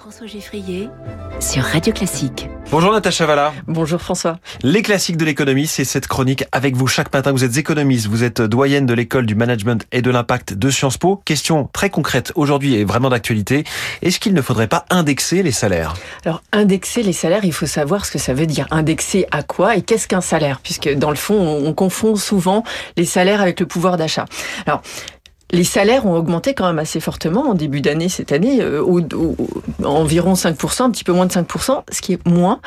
François 0.00 0.26
Geffrier 0.26 0.88
sur 1.40 1.62
Radio 1.62 1.92
Classique. 1.92 2.48
Bonjour 2.70 2.90
Natacha 2.90 3.26
Valla. 3.26 3.52
Bonjour 3.66 4.00
François. 4.00 4.38
Les 4.62 4.80
classiques 4.80 5.18
de 5.18 5.26
l'économie, 5.26 5.66
c'est 5.66 5.84
cette 5.84 6.06
chronique 6.06 6.42
avec 6.52 6.74
vous 6.74 6.86
chaque 6.86 7.12
matin. 7.12 7.32
Vous 7.32 7.44
êtes 7.44 7.58
économiste, 7.58 8.06
vous 8.06 8.24
êtes 8.24 8.40
doyenne 8.40 8.86
de 8.86 8.94
l'école 8.94 9.26
du 9.26 9.34
management 9.34 9.86
et 9.92 10.00
de 10.00 10.10
l'impact 10.10 10.54
de 10.54 10.70
Sciences 10.70 10.96
Po. 10.96 11.16
Question 11.26 11.68
très 11.70 11.90
concrète 11.90 12.32
aujourd'hui 12.34 12.76
et 12.76 12.84
vraiment 12.84 13.10
d'actualité. 13.10 13.64
Est-ce 14.00 14.18
qu'il 14.18 14.32
ne 14.32 14.40
faudrait 14.40 14.68
pas 14.68 14.86
indexer 14.88 15.42
les 15.42 15.52
salaires? 15.52 15.92
Alors 16.24 16.42
indexer 16.52 17.02
les 17.02 17.12
salaires, 17.12 17.44
il 17.44 17.52
faut 17.52 17.66
savoir 17.66 18.06
ce 18.06 18.10
que 18.10 18.18
ça 18.18 18.32
veut 18.32 18.46
dire. 18.46 18.66
Indexer 18.70 19.26
à 19.32 19.42
quoi 19.42 19.76
et 19.76 19.82
qu'est-ce 19.82 20.08
qu'un 20.08 20.22
salaire? 20.22 20.60
Puisque 20.62 20.88
dans 20.94 21.10
le 21.10 21.16
fond, 21.16 21.38
on 21.38 21.74
confond 21.74 22.16
souvent 22.16 22.64
les 22.96 23.04
salaires 23.04 23.42
avec 23.42 23.60
le 23.60 23.66
pouvoir 23.66 23.98
d'achat. 23.98 24.24
Alors 24.66 24.80
les 25.52 25.64
salaires 25.64 26.06
ont 26.06 26.14
augmenté 26.14 26.54
quand 26.54 26.66
même 26.66 26.78
assez 26.78 27.00
fortement 27.00 27.50
en 27.50 27.54
début 27.54 27.80
d'année 27.80 28.08
cette 28.08 28.32
année, 28.32 28.60
euh, 28.60 28.84
environ 29.84 30.34
5%, 30.34 30.82
un 30.82 30.90
petit 30.90 31.04
peu 31.04 31.12
moins 31.12 31.26
de 31.26 31.32
5%, 31.32 31.82
ce 31.90 32.00
qui 32.00 32.12
est 32.12 32.26
moins 32.26 32.60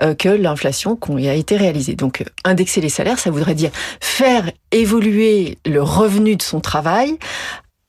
euh, 0.00 0.14
que 0.14 0.28
l'inflation 0.28 0.96
qui 0.96 1.28
a 1.28 1.34
été 1.34 1.56
réalisée. 1.56 1.94
Donc 1.94 2.22
euh, 2.22 2.24
indexer 2.44 2.80
les 2.80 2.88
salaires, 2.88 3.18
ça 3.18 3.30
voudrait 3.30 3.54
dire 3.54 3.70
faire 4.00 4.50
évoluer 4.72 5.58
le 5.66 5.82
revenu 5.82 6.36
de 6.36 6.42
son 6.42 6.60
travail 6.60 7.18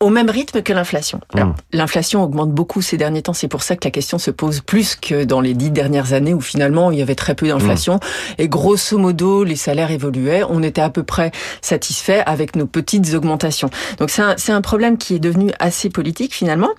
au 0.02 0.10
même 0.10 0.30
rythme 0.30 0.62
que 0.62 0.74
l'inflation. 0.74 1.22
Hmm. 1.34 1.54
L'inflation 1.72 2.24
augmente 2.24 2.52
beaucoup 2.52 2.82
ces 2.82 2.98
derniers 2.98 3.22
temps, 3.22 3.34
c'est 3.34 3.48
pour 3.48 3.64
ça 3.64 3.76
que 3.76 3.86
la 3.86 3.92
question 3.92 4.18
se 4.18 4.32
pose 4.32 4.60
plus 4.60 4.96
que 4.96 5.24
dans 5.24 5.40
les 5.40 5.54
dix 5.54 5.70
dernières 5.70 6.14
années 6.14 6.34
où 6.34 6.42
finalement 6.42 6.92
il 6.92 7.00
y 7.00 7.02
avait 7.02 7.16
très 7.16 7.36
peu 7.36 7.48
d'inflation 7.48 7.96
hmm. 7.96 8.42
et 8.42 8.48
grosso 8.50 8.98
modo 8.98 9.44
les 9.44 9.56
salaires 9.56 9.92
évoluaient, 9.92 10.44
on 10.50 10.64
était 10.64 10.82
à 10.82 10.90
peu 10.90 11.04
près 11.04 11.32
satisfait 11.62 12.24
avec 12.26 12.56
nos 12.56 12.66
petites 12.66 13.14
augmentations. 13.14 13.70
Donc 14.00 14.10
c'est 14.10 14.22
un, 14.22 14.36
un 14.56 14.62
problème 14.62 14.98
qui 14.98 15.16
est 15.16 15.20
devenu 15.20 15.52
assez 15.60 15.90
politique 15.90 16.34
finalement. 16.34 16.70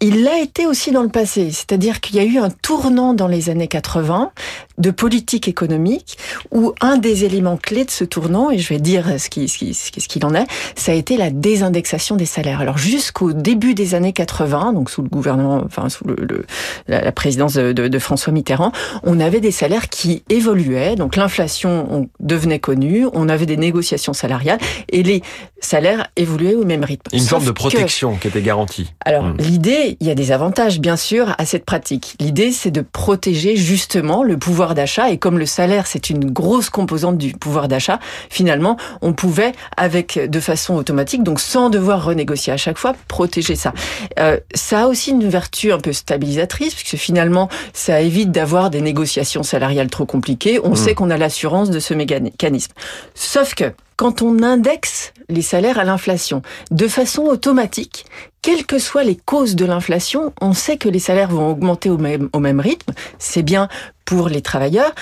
Il 0.00 0.24
l'a 0.24 0.38
été 0.40 0.66
aussi 0.66 0.90
dans 0.90 1.02
le 1.02 1.08
passé, 1.08 1.50
c'est-à-dire 1.52 2.00
qu'il 2.00 2.16
y 2.16 2.18
a 2.18 2.24
eu 2.24 2.38
un 2.38 2.50
tournant 2.50 3.14
dans 3.14 3.28
les 3.28 3.48
années 3.48 3.68
80 3.68 4.32
de 4.78 4.90
politique 4.90 5.48
économique 5.48 6.18
où 6.50 6.74
un 6.80 6.98
des 6.98 7.24
éléments 7.24 7.56
clés 7.56 7.84
de 7.84 7.90
ce 7.90 8.04
tournant, 8.04 8.50
et 8.50 8.58
je 8.58 8.68
vais 8.68 8.80
dire 8.80 9.20
ce 9.20 9.30
qu'il 9.30 9.48
ce 9.48 9.58
qui, 9.58 9.74
ce 9.74 10.08
qui 10.08 10.24
en 10.24 10.34
est, 10.34 10.46
ça 10.74 10.92
a 10.92 10.94
été 10.94 11.16
la 11.16 11.30
désindexation 11.30 12.16
des 12.16 12.26
salaires. 12.26 12.55
Alors 12.60 12.78
jusqu'au 12.78 13.32
début 13.32 13.74
des 13.74 13.94
années 13.94 14.12
80, 14.12 14.72
donc 14.72 14.90
sous 14.90 15.02
le 15.02 15.08
gouvernement, 15.08 15.62
enfin 15.64 15.88
sous 15.88 16.06
le, 16.06 16.44
la, 16.88 17.12
présidence 17.12 17.54
de, 17.54 17.72
de, 17.72 17.98
François 17.98 18.32
Mitterrand, 18.32 18.72
on 19.02 19.20
avait 19.20 19.40
des 19.40 19.50
salaires 19.50 19.88
qui 19.88 20.22
évoluaient. 20.28 20.96
Donc 20.96 21.16
l'inflation 21.16 22.08
devenait 22.20 22.58
connue, 22.58 23.06
on 23.12 23.28
avait 23.28 23.46
des 23.46 23.56
négociations 23.56 24.12
salariales 24.12 24.58
et 24.88 25.02
les 25.02 25.22
salaires 25.60 26.06
évoluaient 26.16 26.54
au 26.54 26.64
même 26.64 26.84
rythme. 26.84 27.04
Une 27.12 27.20
forme 27.20 27.44
de 27.44 27.50
protection 27.50 28.16
qui 28.16 28.28
était 28.28 28.42
garantie. 28.42 28.92
Alors 29.04 29.24
hmm. 29.24 29.36
l'idée, 29.38 29.96
il 30.00 30.06
y 30.06 30.10
a 30.10 30.14
des 30.14 30.32
avantages 30.32 30.80
bien 30.80 30.96
sûr 30.96 31.34
à 31.38 31.44
cette 31.44 31.64
pratique. 31.64 32.16
L'idée, 32.20 32.52
c'est 32.52 32.70
de 32.70 32.80
protéger 32.80 33.56
justement 33.56 34.22
le 34.22 34.36
pouvoir 34.36 34.74
d'achat 34.74 35.10
et 35.10 35.18
comme 35.18 35.38
le 35.38 35.46
salaire, 35.46 35.86
c'est 35.86 36.10
une 36.10 36.30
grosse 36.30 36.70
composante 36.70 37.18
du 37.18 37.32
pouvoir 37.32 37.68
d'achat, 37.68 37.98
finalement, 38.30 38.76
on 39.02 39.12
pouvait 39.12 39.52
avec 39.76 40.18
de 40.18 40.40
façon 40.40 40.74
automatique, 40.74 41.22
donc 41.22 41.40
sans 41.40 41.70
devoir 41.70 42.04
renégocier 42.04 42.45
à 42.50 42.56
chaque 42.56 42.78
fois 42.78 42.94
protéger 43.08 43.56
ça. 43.56 43.72
Euh, 44.18 44.38
ça 44.54 44.84
a 44.84 44.86
aussi 44.86 45.10
une 45.10 45.28
vertu 45.28 45.72
un 45.72 45.78
peu 45.78 45.92
stabilisatrice, 45.92 46.74
puisque 46.74 46.96
finalement, 46.96 47.48
ça 47.72 48.00
évite 48.00 48.30
d'avoir 48.30 48.70
des 48.70 48.80
négociations 48.80 49.42
salariales 49.42 49.90
trop 49.90 50.06
compliquées. 50.06 50.60
On 50.62 50.70
mmh. 50.70 50.76
sait 50.76 50.94
qu'on 50.94 51.10
a 51.10 51.16
l'assurance 51.16 51.70
de 51.70 51.80
ce 51.80 51.94
mécanisme. 51.94 52.72
Sauf 53.14 53.54
que 53.54 53.72
quand 53.96 54.20
on 54.20 54.42
indexe 54.42 55.12
les 55.28 55.42
salaires 55.42 55.78
à 55.78 55.84
l'inflation 55.84 56.42
de 56.70 56.86
façon 56.86 57.22
automatique, 57.22 58.04
quelles 58.42 58.66
que 58.66 58.78
soient 58.78 59.04
les 59.04 59.16
causes 59.16 59.56
de 59.56 59.64
l'inflation, 59.64 60.32
on 60.40 60.52
sait 60.52 60.76
que 60.76 60.88
les 60.88 60.98
salaires 60.98 61.30
vont 61.30 61.50
augmenter 61.50 61.90
au 61.90 61.98
même, 61.98 62.28
au 62.32 62.38
même 62.38 62.60
rythme. 62.60 62.92
C'est 63.18 63.42
bien 63.42 63.68
pour 64.04 64.28
les 64.28 64.42
travailleurs. 64.42 64.94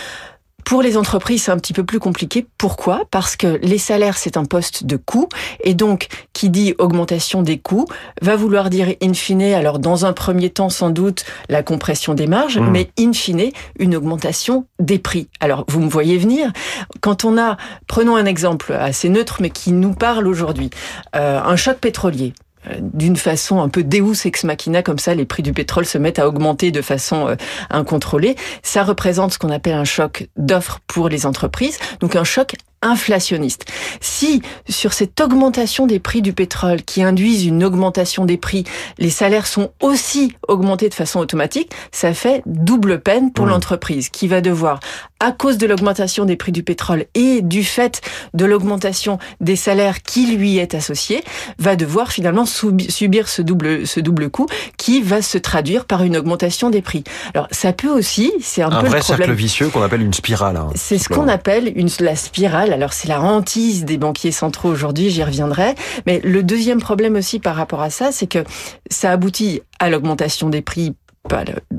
Pour 0.65 0.83
les 0.83 0.97
entreprises, 0.97 1.45
c'est 1.45 1.51
un 1.51 1.59
petit 1.59 1.73
peu 1.73 1.84
plus 1.84 1.98
compliqué. 1.98 2.47
Pourquoi? 2.59 3.03
Parce 3.11 3.37
que 3.37 3.59
les 3.62 3.79
salaires, 3.79 4.17
c'est 4.17 4.36
un 4.36 4.45
poste 4.45 4.85
de 4.85 4.97
coût. 4.97 5.29
Et 5.63 5.75
donc, 5.75 6.08
qui 6.33 6.48
dit 6.48 6.75
augmentation 6.79 7.42
des 7.42 7.58
coûts, 7.58 7.86
va 8.23 8.36
vouloir 8.36 8.70
dire 8.70 8.89
in 9.03 9.13
fine, 9.13 9.42
alors 9.42 9.79
dans 9.79 10.07
un 10.07 10.13
premier 10.13 10.51
temps, 10.51 10.70
sans 10.70 10.91
doute, 10.91 11.24
la 11.48 11.63
compression 11.63 12.14
des 12.14 12.27
marges, 12.27 12.58
mmh. 12.58 12.70
mais 12.70 12.91
in 12.98 13.13
fine, 13.13 13.51
une 13.79 13.95
augmentation 13.95 14.67
des 14.79 14.98
prix. 14.98 15.29
Alors, 15.41 15.64
vous 15.69 15.80
me 15.80 15.89
voyez 15.89 16.17
venir. 16.17 16.53
Quand 17.01 17.24
on 17.24 17.39
a, 17.39 17.57
prenons 17.86 18.17
un 18.17 18.27
exemple 18.27 18.73
assez 18.73 19.08
neutre, 19.08 19.39
mais 19.41 19.51
qui 19.51 19.73
nous 19.73 19.92
parle 19.92 20.27
aujourd'hui, 20.27 20.70
euh, 21.14 21.41
un 21.41 21.57
choc 21.57 21.79
pétrolier 21.79 22.33
d'une 22.80 23.17
façon 23.17 23.61
un 23.61 23.69
peu 23.69 23.83
deus 23.83 24.27
ex 24.27 24.45
machina, 24.45 24.83
comme 24.83 24.98
ça, 24.98 25.14
les 25.14 25.25
prix 25.25 25.42
du 25.42 25.52
pétrole 25.52 25.86
se 25.86 25.98
mettent 25.98 26.19
à 26.19 26.29
augmenter 26.29 26.70
de 26.70 26.83
façon 26.83 27.29
euh, 27.29 27.36
incontrôlée. 27.70 28.36
Ça 28.63 28.83
représente 28.83 29.33
ce 29.33 29.39
qu'on 29.39 29.51
appelle 29.51 29.75
un 29.75 29.85
choc 29.85 30.29
d'offres 30.36 30.80
pour 30.86 31.08
les 31.08 31.27
entreprises, 31.27 31.79
donc 32.01 32.17
un 32.17 32.24
choc 32.24 32.55
inflationniste. 32.85 33.64
Si 34.01 34.42
sur 34.69 34.92
cette 34.92 35.20
augmentation 35.20 35.86
des 35.86 35.98
prix 35.98 36.23
du 36.23 36.33
pétrole 36.33 36.83
qui 36.83 37.03
induisent 37.03 37.47
une 37.47 37.64
augmentation 37.64 38.27
des 38.27 38.36
prix, 38.36 38.64
les 38.98 39.11
salaires 39.11 39.47
sont 39.47 39.70
aussi 39.80 40.35
augmentés 40.47 40.91
de 40.91 40.95
façon 40.95 41.19
automatique, 41.19 41.73
ça 41.92 42.13
fait 42.13 42.42
double 42.45 43.01
peine 43.01 43.33
pour 43.33 43.47
mmh. 43.47 43.51
l'entreprise 43.51 44.08
qui 44.11 44.29
va 44.29 44.42
devoir, 44.42 44.80
à 45.24 45.33
cause 45.33 45.57
de 45.57 45.67
l'augmentation 45.67 46.27
des 46.27 46.36
prix 46.36 46.52
du 46.52 46.62
pétrole 46.62 47.07
et 47.14 47.40
du 47.40 47.64
fait 47.64 48.02
de 48.35 48.45
l'augmentation 48.45 49.18
des 49.40 49.57
salaires 49.57 50.02
qui 50.02 50.27
lui 50.36 50.58
est 50.58 50.74
associé, 50.74 51.24
va 51.58 51.77
devoir 51.77 52.12
finalement 52.12 52.45
subir 52.45 53.29
ce 53.29 53.40
double, 53.40 53.86
ce 53.86 54.01
double 54.01 54.29
coût 54.29 54.46
qui 54.77 55.01
va 55.01 55.23
se 55.23 55.39
traduire 55.39 55.86
par 55.86 56.02
une 56.02 56.18
augmentation 56.18 56.68
des 56.68 56.83
prix. 56.83 57.05
Alors 57.33 57.48
ça 57.52 57.73
peut 57.73 57.89
aussi, 57.89 58.33
c'est 58.40 58.61
un, 58.61 58.68
peu 58.68 58.86
vrai 58.86 58.98
le 58.98 59.05
problème. 59.05 59.29
cercle 59.29 59.33
vicieux 59.33 59.68
qu'on 59.70 59.83
appelle 59.83 60.02
une 60.02 60.12
spirale. 60.12 60.58
Hein, 60.58 60.68
c'est 60.74 60.98
ce 60.98 61.08
qu'on 61.08 61.29
appelle 61.29 61.73
une, 61.74 61.89
la 62.01 62.17
spirale 62.17 62.74
alors 62.74 62.92
c'est 62.92 63.08
la 63.08 63.23
hantise 63.23 63.86
des 63.86 63.96
banquiers 63.96 64.33
centraux 64.33 64.68
aujourd'hui, 64.68 65.08
j'y 65.08 65.24
reviendrai. 65.24 65.74
Mais 66.05 66.20
le 66.23 66.42
deuxième 66.42 66.80
problème 66.80 67.14
aussi 67.14 67.39
par 67.39 67.56
rapport 67.56 67.80
à 67.80 67.89
ça, 67.89 68.12
c'est 68.12 68.27
que 68.27 68.45
ça 68.91 69.11
aboutit 69.11 69.62
à 69.79 69.89
l'augmentation 69.89 70.51
des 70.51 70.61
prix 70.61 70.95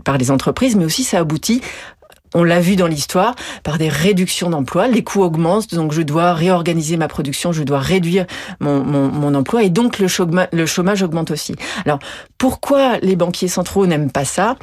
par 0.04 0.18
les 0.18 0.32
entreprises, 0.32 0.76
mais 0.76 0.86
aussi 0.86 1.04
ça 1.04 1.20
aboutit 1.20 1.62
on 2.36 2.44
l'a 2.44 2.60
vu 2.60 2.76
dans 2.76 2.86
l'histoire, 2.88 3.34
par 3.64 3.78
des 3.78 3.90
réductions 3.90 4.50
d'emplois. 4.50 4.88
Les 4.88 5.04
coûts 5.04 5.24
augmentent, 5.24 5.74
donc 5.74 5.94
je 5.94 6.02
dois 6.02 6.34
réorganiser 6.34 6.98
ma 6.98 7.08
production, 7.08 7.52
je 7.54 7.64
dois 7.64 7.80
réduire 7.80 8.26
mon, 8.60 9.34
emploi, 9.34 9.64
et 9.64 9.70
donc 9.70 10.00
le 10.00 10.08
chômage, 10.08 10.50
le 10.52 10.66
chômage 10.66 11.02
augmente 11.02 11.32
aussi. 11.32 11.56
Alors, 11.86 12.00
pourquoi 12.38 13.00
les 13.00 13.16
banquiers 13.16 13.48
centraux 13.48 13.88
n'aiment 13.88 14.12
pas 14.12 14.26
ça? 14.26 14.58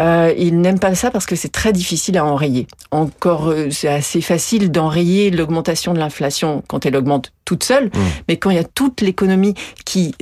Euh, 0.00 0.32
Ils 0.36 0.60
n'aiment 0.60 0.80
pas 0.80 0.94
ça 0.94 1.10
parce 1.10 1.26
que 1.26 1.36
c'est 1.36 1.52
très 1.52 1.72
difficile 1.72 2.16
à 2.16 2.24
enrayer. 2.24 2.66
Encore, 2.90 3.48
euh, 3.48 3.68
c'est 3.70 3.88
assez 3.88 4.22
facile 4.22 4.72
d'enrayer 4.72 5.30
l'augmentation 5.30 5.92
de 5.92 5.98
l'inflation 5.98 6.64
quand 6.68 6.86
elle 6.86 6.96
augmente 6.96 7.32
toute 7.50 7.64
seule, 7.64 7.86
mmh. 7.86 7.98
mais 8.28 8.36
quand 8.36 8.50
il 8.50 8.56
y 8.56 8.60
a 8.60 8.64
toute 8.64 9.00
l'économie 9.00 9.54
qui 9.84 10.14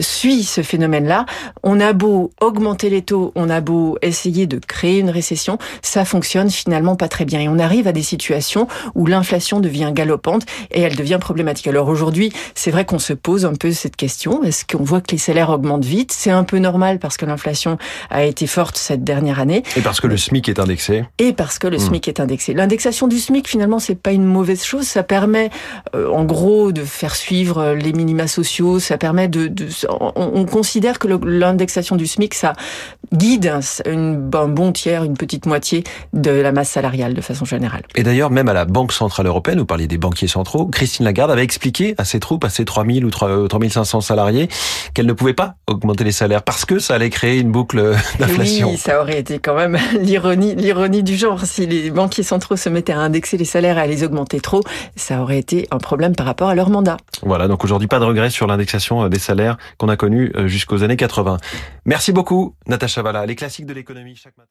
suit 0.00 0.44
ce 0.44 0.62
phénomène-là. 0.62 1.26
On 1.62 1.80
a 1.80 1.92
beau 1.92 2.30
augmenter 2.40 2.90
les 2.90 3.02
taux, 3.02 3.32
on 3.34 3.50
a 3.50 3.60
beau 3.60 3.98
essayer 4.02 4.46
de 4.46 4.58
créer 4.58 4.98
une 4.98 5.10
récession, 5.10 5.58
ça 5.82 6.04
fonctionne 6.04 6.50
finalement 6.50 6.96
pas 6.96 7.08
très 7.08 7.24
bien. 7.24 7.40
Et 7.40 7.48
on 7.48 7.58
arrive 7.58 7.86
à 7.86 7.92
des 7.92 8.02
situations 8.02 8.68
où 8.94 9.06
l'inflation 9.06 9.60
devient 9.60 9.90
galopante 9.92 10.44
et 10.70 10.80
elle 10.80 10.96
devient 10.96 11.18
problématique. 11.20 11.66
Alors 11.66 11.88
aujourd'hui, 11.88 12.32
c'est 12.54 12.70
vrai 12.70 12.84
qu'on 12.84 12.98
se 12.98 13.12
pose 13.12 13.44
un 13.44 13.54
peu 13.54 13.72
cette 13.72 13.96
question. 13.96 14.42
Est-ce 14.42 14.64
qu'on 14.64 14.84
voit 14.84 15.00
que 15.00 15.12
les 15.12 15.18
salaires 15.18 15.50
augmentent 15.50 15.84
vite? 15.84 16.12
C'est 16.12 16.30
un 16.30 16.44
peu 16.44 16.58
normal 16.58 16.98
parce 16.98 17.16
que 17.16 17.26
l'inflation 17.26 17.78
a 18.10 18.24
été 18.24 18.46
forte 18.46 18.76
cette 18.76 19.04
dernière 19.04 19.40
année. 19.40 19.62
Et 19.76 19.80
parce 19.80 20.00
que 20.00 20.06
le 20.06 20.16
SMIC 20.16 20.48
est 20.48 20.58
indexé? 20.58 21.04
Et 21.18 21.32
parce 21.32 21.58
que 21.58 21.66
le. 21.66 21.78
SMIC 21.78 22.08
est 22.08 22.20
indexé. 22.20 22.54
L'indexation 22.54 23.08
du 23.08 23.18
SMIC, 23.18 23.48
finalement, 23.48 23.78
c'est 23.78 23.94
pas 23.94 24.12
une 24.12 24.24
mauvaise 24.24 24.64
chose. 24.64 24.86
Ça 24.86 25.02
permet, 25.02 25.50
euh, 25.94 26.08
en 26.08 26.24
gros, 26.24 26.72
de 26.74 26.84
faire 26.84 27.14
suivre 27.14 27.72
les 27.72 27.92
minima 27.92 28.26
sociaux. 28.26 28.78
Ça 28.78 28.98
permet 28.98 29.28
de, 29.28 29.46
de 29.46 29.68
on, 29.88 30.44
considère 30.44 30.98
que 30.98 31.08
l'indexation 31.08 31.96
du 31.96 32.06
SMIC, 32.06 32.34
ça 32.34 32.52
guide 33.12 33.50
une, 33.86 34.30
un 34.34 34.48
bon 34.48 34.72
tiers, 34.72 35.04
une 35.04 35.16
petite 35.16 35.46
moitié 35.46 35.84
de 36.12 36.30
la 36.30 36.52
masse 36.52 36.70
salariale 36.70 37.14
de 37.14 37.20
façon 37.20 37.44
générale. 37.44 37.82
Et 37.94 38.02
d'ailleurs, 38.02 38.30
même 38.30 38.48
à 38.48 38.52
la 38.52 38.64
Banque 38.64 38.92
Centrale 38.92 39.26
Européenne, 39.26 39.58
vous 39.58 39.66
parliez 39.66 39.86
des 39.86 39.98
banquiers 39.98 40.28
centraux, 40.28 40.66
Christine 40.66 41.04
Lagarde 41.04 41.30
avait 41.30 41.44
expliqué 41.44 41.94
à 41.98 42.04
ses 42.04 42.20
troupes, 42.20 42.44
à 42.44 42.50
ses 42.50 42.64
3000 42.64 43.04
ou 43.04 43.10
3500 43.10 44.00
salariés, 44.00 44.48
qu'elle 44.92 45.06
ne 45.06 45.12
pouvait 45.12 45.34
pas 45.34 45.54
augmenter 45.66 46.04
les 46.04 46.12
salaires 46.12 46.42
parce 46.42 46.64
que 46.64 46.78
ça 46.78 46.94
allait 46.94 47.10
créer 47.10 47.38
une 47.38 47.52
boucle 47.52 47.94
d'inflation. 48.18 48.70
Oui, 48.70 48.76
ça 48.76 49.00
aurait 49.00 49.18
été 49.18 49.38
quand 49.38 49.54
même 49.54 49.78
l'ironie, 50.00 50.54
l'ironie 50.54 51.02
du 51.02 51.16
genre. 51.16 51.44
Si 51.44 51.66
les 51.66 51.90
banquiers 51.90 52.22
centraux 52.22 52.56
se 52.56 52.68
mettaient 52.68 52.92
à 52.92 53.00
indexer 53.00 53.36
les 53.36 53.44
salaires 53.44 53.78
et 53.78 53.82
à 53.82 53.86
les 53.86 54.02
augmenter 54.02 54.40
trop, 54.40 54.62
ça 54.96 55.20
aurait 55.20 55.38
été 55.38 55.68
un 55.70 55.78
problème 55.78 56.14
par 56.14 56.26
rapport 56.26 56.48
à 56.48 56.54
leur 56.54 56.63
Voilà, 57.22 57.48
donc 57.48 57.64
aujourd'hui, 57.64 57.88
pas 57.88 57.98
de 57.98 58.04
regret 58.04 58.30
sur 58.30 58.46
l'indexation 58.46 59.08
des 59.08 59.18
salaires 59.18 59.56
qu'on 59.78 59.88
a 59.88 59.96
connu 59.96 60.32
euh, 60.36 60.46
jusqu'aux 60.46 60.82
années 60.82 60.96
80. 60.96 61.38
Merci 61.84 62.12
beaucoup, 62.12 62.54
Natacha 62.66 63.02
Valla. 63.02 63.26
Les 63.26 63.36
classiques 63.36 63.66
de 63.66 63.74
l'économie 63.74 64.16
chaque 64.16 64.36
matin. 64.36 64.50